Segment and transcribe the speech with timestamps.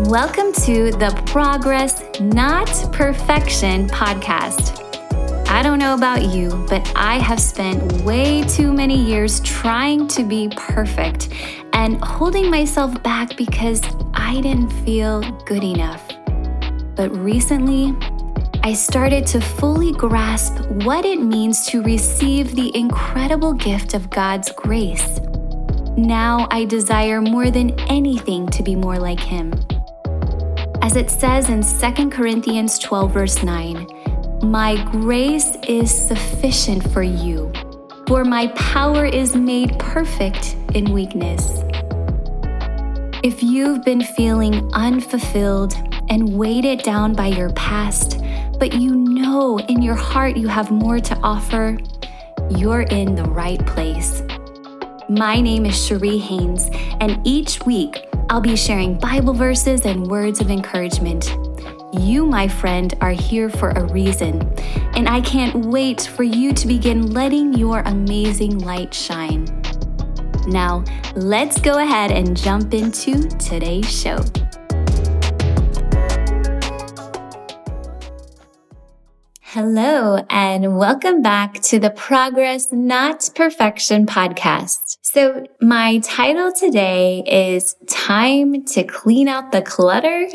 [0.00, 4.78] Welcome to the Progress Not Perfection podcast.
[5.48, 10.22] I don't know about you, but I have spent way too many years trying to
[10.22, 11.30] be perfect
[11.72, 13.80] and holding myself back because
[14.12, 16.06] I didn't feel good enough.
[16.94, 17.96] But recently,
[18.62, 24.52] I started to fully grasp what it means to receive the incredible gift of God's
[24.52, 25.20] grace.
[25.96, 29.54] Now I desire more than anything to be more like Him.
[30.86, 33.88] As it says in 2 Corinthians 12, verse 9,
[34.44, 37.52] My grace is sufficient for you,
[38.06, 41.64] for my power is made perfect in weakness.
[43.24, 45.74] If you've been feeling unfulfilled
[46.08, 48.20] and weighted down by your past,
[48.60, 51.76] but you know in your heart you have more to offer,
[52.48, 54.22] you're in the right place.
[55.08, 60.40] My name is Cherie Haynes, and each week I'll be sharing Bible verses and words
[60.40, 61.36] of encouragement.
[61.92, 64.42] You, my friend, are here for a reason,
[64.96, 69.44] and I can't wait for you to begin letting your amazing light shine.
[70.48, 70.82] Now,
[71.14, 74.18] let's go ahead and jump into today's show.
[79.40, 84.85] Hello, and welcome back to the Progress Not Perfection podcast.
[85.16, 90.28] So, my title today is Time to Clean Out the Clutter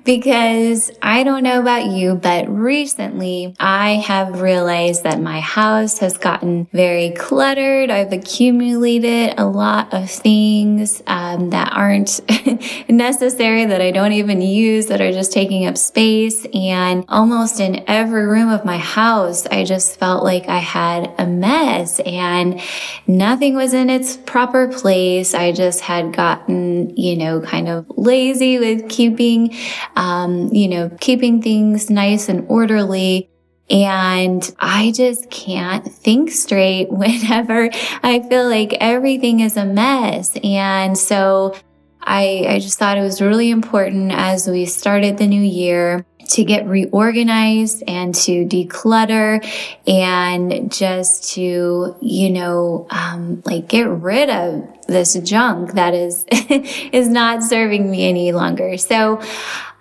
[0.04, 6.18] because I don't know about you, but recently I have realized that my house has
[6.18, 7.90] gotten very cluttered.
[7.90, 12.20] I've accumulated a lot of things um, that aren't
[12.88, 16.44] necessary, that I don't even use, that are just taking up space.
[16.52, 21.26] And almost in every room of my house, I just felt like I had a
[21.26, 22.60] mess and
[23.06, 25.34] nothing was in its proper place.
[25.34, 29.54] I just had gotten, you know, kind of lazy with keeping,
[29.96, 33.28] um, you know, keeping things nice and orderly.
[33.70, 37.70] And I just can't think straight whenever
[38.02, 40.36] I feel like everything is a mess.
[40.42, 41.54] And so
[42.00, 46.44] I, I just thought it was really important as we started the new year to
[46.44, 49.44] get reorganized and to declutter
[49.86, 57.08] and just to, you know, um, like get rid of this junk that is, is
[57.08, 58.76] not serving me any longer.
[58.76, 59.20] So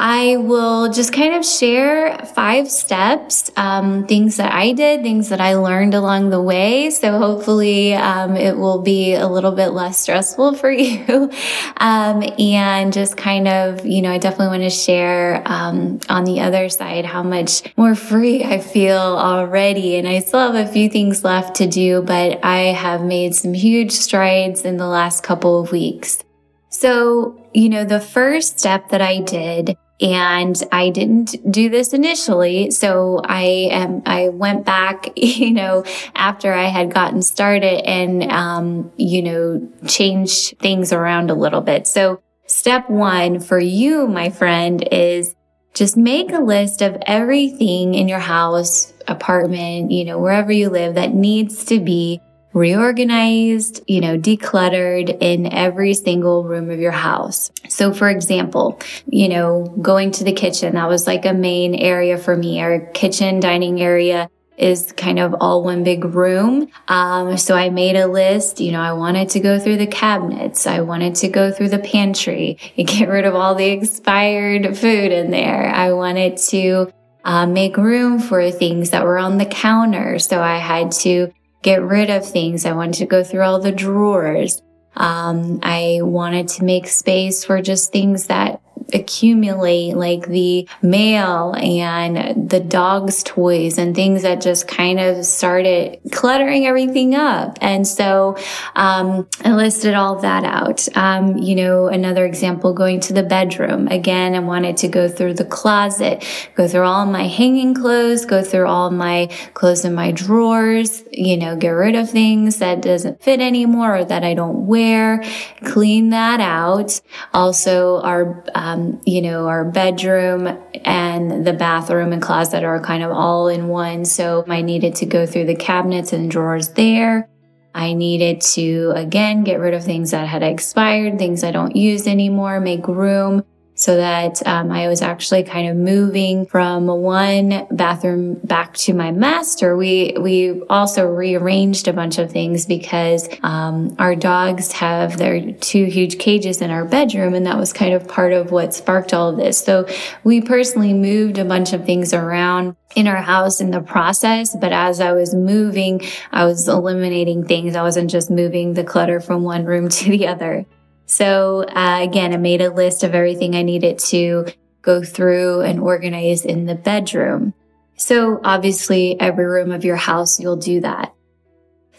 [0.00, 5.40] I will just kind of share five steps, um, things that I did, things that
[5.40, 6.90] I learned along the way.
[6.90, 11.32] So hopefully, um, it will be a little bit less stressful for you.
[11.78, 16.37] Um, and just kind of, you know, I definitely want to share, um, on the
[16.40, 19.96] other side how much more free I feel already.
[19.96, 23.54] And I still have a few things left to do, but I have made some
[23.54, 26.22] huge strides in the last couple of weeks.
[26.70, 32.70] So, you know, the first step that I did and I didn't do this initially.
[32.70, 35.84] So I um, I went back, you know,
[36.14, 41.86] after I had gotten started and, um, you know, changed things around a little bit.
[41.86, 45.34] So step one for you, my friend, is
[45.78, 50.96] just make a list of everything in your house, apartment, you know, wherever you live
[50.96, 52.20] that needs to be
[52.52, 57.52] reorganized, you know, decluttered in every single room of your house.
[57.68, 62.18] So for example, you know, going to the kitchen, that was like a main area
[62.18, 62.60] for me.
[62.60, 64.28] Our kitchen dining area
[64.58, 66.68] is kind of all one big room.
[66.88, 68.60] Um, so I made a list.
[68.60, 70.66] You know, I wanted to go through the cabinets.
[70.66, 75.12] I wanted to go through the pantry and get rid of all the expired food
[75.12, 75.68] in there.
[75.68, 76.92] I wanted to
[77.24, 80.18] uh, make room for things that were on the counter.
[80.18, 81.32] So I had to
[81.62, 82.66] get rid of things.
[82.66, 84.62] I wanted to go through all the drawers.
[84.96, 88.60] Um, I wanted to make space for just things that
[88.92, 95.98] accumulate like the mail and the dog's toys and things that just kind of started
[96.12, 97.58] cluttering everything up.
[97.60, 98.36] And so,
[98.76, 100.86] um, I listed all that out.
[100.96, 103.88] Um, you know, another example, going to the bedroom.
[103.88, 106.24] Again, I wanted to go through the closet,
[106.54, 111.36] go through all my hanging clothes, go through all my clothes in my drawers, you
[111.36, 115.22] know, get rid of things that doesn't fit anymore or that I don't wear,
[115.64, 117.00] clean that out.
[117.34, 120.46] Also, our, um, um, you know, our bedroom
[120.84, 124.04] and the bathroom and closet are kind of all in one.
[124.04, 127.28] So I needed to go through the cabinets and drawers there.
[127.74, 132.06] I needed to again get rid of things that had expired, things I don't use
[132.06, 133.44] anymore, make room
[133.78, 139.12] so that um, I was actually kind of moving from one bathroom back to my
[139.12, 139.76] master.
[139.76, 145.84] We we also rearranged a bunch of things because um, our dogs have their two
[145.84, 149.30] huge cages in our bedroom, and that was kind of part of what sparked all
[149.30, 149.58] of this.
[149.58, 149.86] So
[150.24, 154.72] we personally moved a bunch of things around in our house in the process, but
[154.72, 156.02] as I was moving,
[156.32, 157.76] I was eliminating things.
[157.76, 160.66] I wasn't just moving the clutter from one room to the other.
[161.08, 164.46] So uh, again, I made a list of everything I needed to
[164.82, 167.54] go through and organize in the bedroom.
[167.96, 171.14] So obviously every room of your house, you'll do that.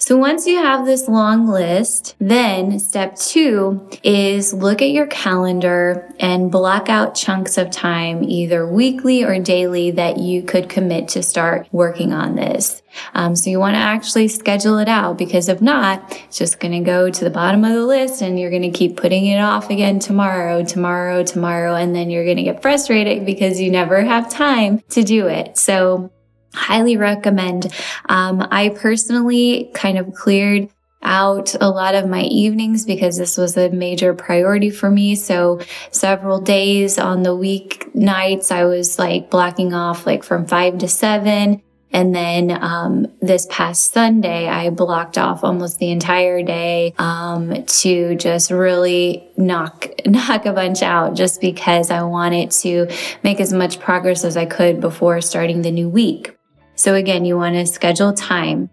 [0.09, 6.11] So once you have this long list, then step two is look at your calendar
[6.19, 11.21] and block out chunks of time, either weekly or daily, that you could commit to
[11.21, 12.81] start working on this.
[13.13, 16.71] Um, so you want to actually schedule it out because if not, it's just going
[16.71, 19.39] to go to the bottom of the list and you're going to keep putting it
[19.39, 24.01] off again tomorrow, tomorrow, tomorrow, and then you're going to get frustrated because you never
[24.01, 25.55] have time to do it.
[25.55, 26.09] So
[26.53, 27.73] highly recommend.
[28.07, 30.69] Um, I personally kind of cleared
[31.01, 35.15] out a lot of my evenings because this was a major priority for me.
[35.15, 35.61] So
[35.91, 40.87] several days on the week nights, I was like blocking off like from five to
[40.87, 41.61] seven.
[41.91, 48.15] And then um, this past Sunday, I blocked off almost the entire day um, to
[48.15, 52.87] just really knock knock a bunch out, just because I wanted to
[53.23, 56.38] make as much progress as I could before starting the new week.
[56.79, 58.69] So again, you want to schedule time.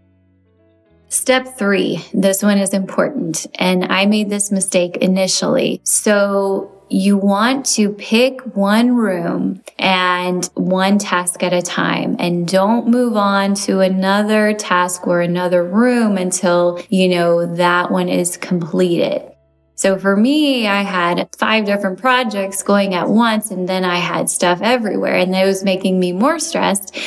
[1.09, 3.49] Step three, this one is important.
[3.57, 5.81] And I made this mistake initially.
[5.83, 12.87] So you want to pick one room and one task at a time and don't
[12.87, 19.33] move on to another task or another room until you know that one is completed.
[19.77, 24.31] So for me, I had five different projects going at once and then I had
[24.31, 26.97] stuff everywhere and that was making me more stressed.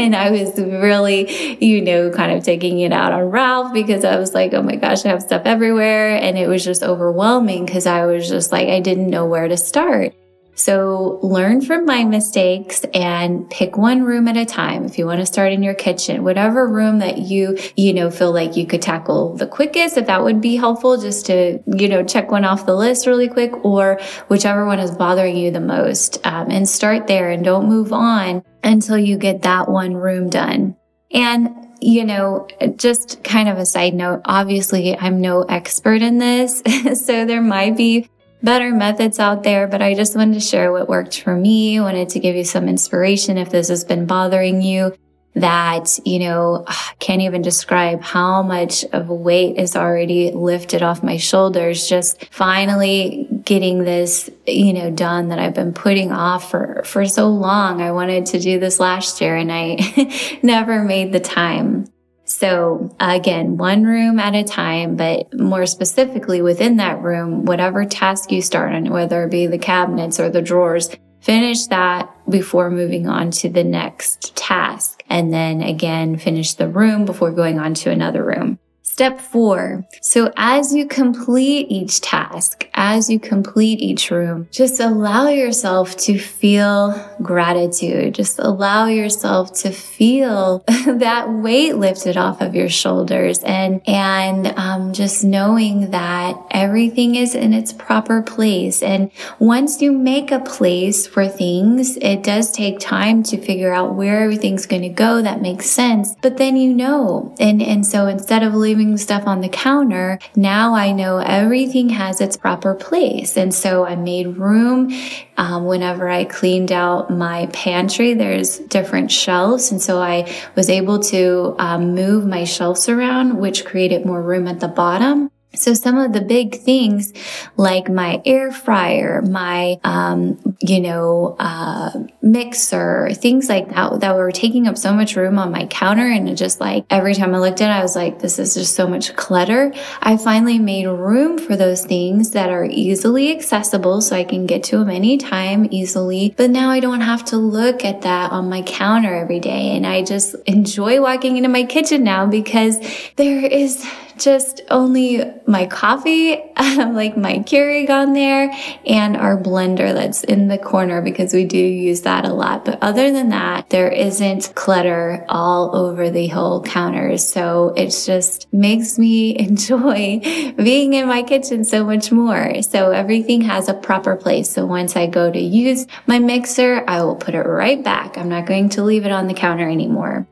[0.00, 4.16] And I was really, you know, kind of taking it out on Ralph because I
[4.16, 6.16] was like, oh my gosh, I have stuff everywhere.
[6.16, 9.56] And it was just overwhelming because I was just like, I didn't know where to
[9.56, 10.14] start.
[10.60, 14.84] So learn from my mistakes and pick one room at a time.
[14.84, 18.30] If you want to start in your kitchen, whatever room that you, you know, feel
[18.30, 22.04] like you could tackle the quickest, if that would be helpful just to, you know,
[22.04, 23.98] check one off the list really quick or
[24.28, 26.18] whichever one is bothering you the most.
[26.26, 30.76] Um, and start there and don't move on until you get that one room done.
[31.10, 32.46] And you know,
[32.76, 36.62] just kind of a side note, obviously I'm no expert in this.
[37.06, 38.10] so there might be
[38.42, 41.80] better methods out there, but I just wanted to share what worked for me.
[41.80, 44.94] Wanted to give you some inspiration if this has been bothering you
[45.34, 46.64] that, you know,
[46.98, 51.88] can't even describe how much of weight is already lifted off my shoulders.
[51.88, 57.28] Just finally getting this, you know, done that I've been putting off for, for so
[57.28, 57.80] long.
[57.80, 61.86] I wanted to do this last year and I never made the time.
[62.30, 68.30] So again, one room at a time, but more specifically within that room, whatever task
[68.30, 70.90] you start on, whether it be the cabinets or the drawers,
[71.20, 75.02] finish that before moving on to the next task.
[75.10, 78.60] And then again, finish the room before going on to another room.
[79.00, 79.86] Step four.
[80.02, 86.18] So as you complete each task, as you complete each room, just allow yourself to
[86.18, 86.92] feel
[87.22, 88.14] gratitude.
[88.14, 94.92] Just allow yourself to feel that weight lifted off of your shoulders and, and, um,
[94.92, 98.82] just knowing that everything is in its proper place.
[98.82, 103.94] And once you make a place for things, it does take time to figure out
[103.94, 105.22] where everything's going to go.
[105.22, 106.14] That makes sense.
[106.20, 110.74] But then you know, and, and so instead of leaving stuff on the counter, now
[110.74, 113.36] I know everything has its proper place.
[113.36, 114.92] And so I made room.
[115.36, 119.70] Um, whenever I cleaned out my pantry, there's different shelves.
[119.70, 124.46] And so I was able to um, move my shelves around, which created more room
[124.46, 125.30] at the bottom.
[125.52, 127.12] So some of the big things
[127.56, 131.90] like my air fryer, my, um, you know, uh,
[132.22, 136.06] mixer, things like that, that were taking up so much room on my counter.
[136.06, 138.76] And just like every time I looked at it, I was like, this is just
[138.76, 139.72] so much clutter.
[140.00, 144.62] I finally made room for those things that are easily accessible so I can get
[144.64, 146.32] to them anytime easily.
[146.36, 149.76] But now I don't have to look at that on my counter every day.
[149.76, 152.78] And I just enjoy walking into my kitchen now because
[153.16, 153.84] there is
[154.20, 158.52] just only my coffee, um, like my Keurig on there,
[158.86, 162.64] and our blender that's in the corner because we do use that a lot.
[162.64, 167.26] But other than that, there isn't clutter all over the whole counters.
[167.26, 170.20] So it just makes me enjoy
[170.56, 172.62] being in my kitchen so much more.
[172.62, 174.50] So everything has a proper place.
[174.50, 178.18] So once I go to use my mixer, I will put it right back.
[178.18, 180.26] I'm not going to leave it on the counter anymore.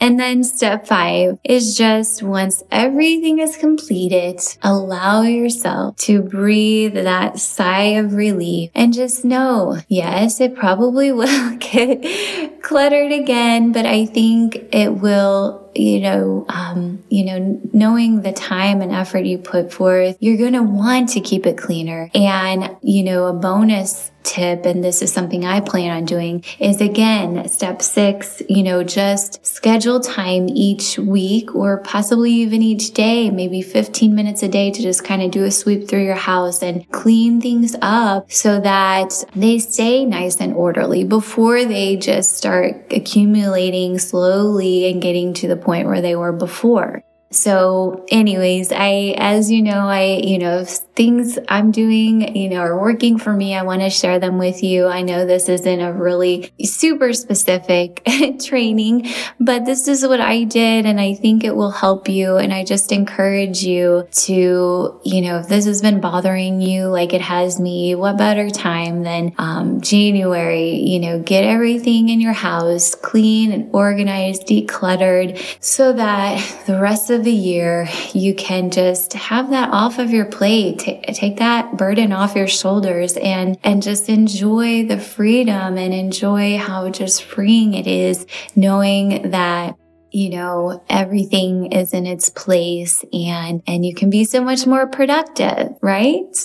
[0.00, 7.38] And then step five is just once everything is completed, allow yourself to breathe that
[7.38, 14.06] sigh of relief and just know, yes, it probably will get cluttered again, but I
[14.06, 19.72] think it will you know, um, you know, knowing the time and effort you put
[19.72, 22.10] forth, you're going to want to keep it cleaner.
[22.14, 26.80] And, you know, a bonus tip, and this is something I plan on doing, is
[26.80, 33.30] again, step six, you know, just schedule time each week or possibly even each day,
[33.30, 36.62] maybe 15 minutes a day to just kind of do a sweep through your house
[36.62, 42.86] and clean things up so that they stay nice and orderly before they just start
[42.90, 47.02] accumulating slowly and getting to the point where they were before.
[47.34, 50.64] So anyways, I, as you know, I, you know,
[50.96, 53.56] things I'm doing, you know, are working for me.
[53.56, 54.86] I want to share them with you.
[54.86, 58.02] I know this isn't a really super specific
[58.44, 59.08] training,
[59.40, 60.86] but this is what I did.
[60.86, 62.36] And I think it will help you.
[62.36, 67.12] And I just encourage you to, you know, if this has been bothering you like
[67.12, 70.76] it has me, what better time than um, January?
[70.76, 77.10] You know, get everything in your house clean and organized, decluttered so that the rest
[77.10, 82.12] of the year you can just have that off of your plate take that burden
[82.12, 87.86] off your shoulders and, and just enjoy the freedom and enjoy how just freeing it
[87.86, 89.76] is knowing that
[90.10, 94.86] you know everything is in its place and and you can be so much more
[94.86, 96.36] productive right?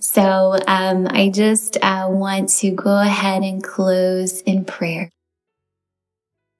[0.00, 5.10] So um, i just uh, want to go ahead and close in prayer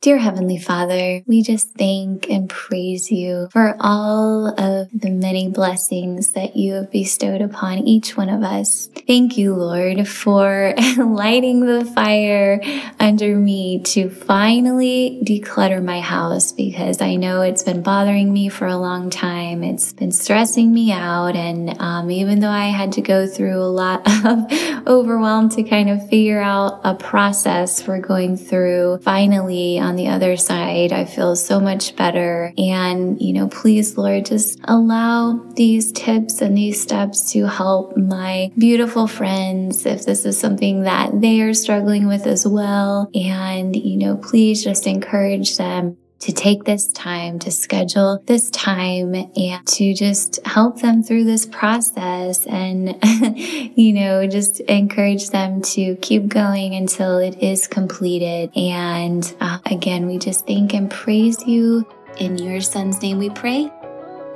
[0.03, 6.33] Dear Heavenly Father, we just thank and praise you for all of the many blessings
[6.33, 8.89] that you have bestowed upon each one of us.
[9.07, 12.61] Thank you, Lord, for lighting the fire
[12.99, 18.67] under me to finally declutter my house because I know it's been bothering me for
[18.67, 19.63] a long time.
[19.63, 21.37] It's been stressing me out.
[21.37, 25.91] And um, even though I had to go through a lot of overwhelm to kind
[25.91, 31.37] of figure out a process for going through, finally, on the other side, I feel
[31.37, 32.55] so much better.
[32.57, 38.51] And, you know, please, Lord, just allow these tips and these steps to help my
[38.57, 43.11] beautiful friends if this is something that they are struggling with as well.
[43.15, 49.13] And, you know, please just encourage them to take this time to schedule this time
[49.13, 52.97] and to just help them through this process and,
[53.77, 58.57] you know, just encourage them to keep going until it is completed.
[58.57, 61.85] And uh, again, we just thank and praise you.
[62.19, 63.69] In your son's name we pray.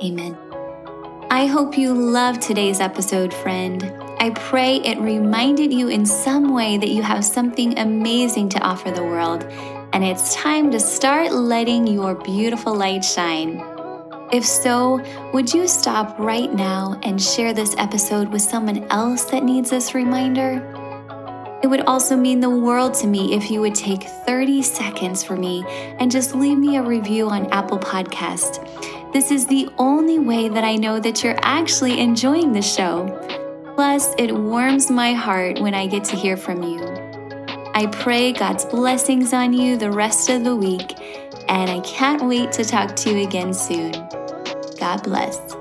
[0.03, 0.37] Amen.
[1.31, 3.93] I hope you loved today's episode, friend.
[4.19, 8.91] I pray it reminded you in some way that you have something amazing to offer
[8.91, 9.45] the world
[9.93, 13.63] and it's time to start letting your beautiful light shine.
[14.31, 15.01] If so,
[15.33, 19.95] would you stop right now and share this episode with someone else that needs this
[19.95, 20.61] reminder?
[21.63, 25.35] It would also mean the world to me if you would take 30 seconds for
[25.35, 25.63] me
[25.99, 28.63] and just leave me a review on Apple Podcast.
[29.13, 33.07] This is the only way that I know that you're actually enjoying the show.
[33.75, 36.96] Plus, it warms my heart when I get to hear from you.
[37.77, 40.95] I pray God's blessings on you the rest of the week,
[41.47, 43.91] and I can't wait to talk to you again soon.
[44.79, 45.56] God bless.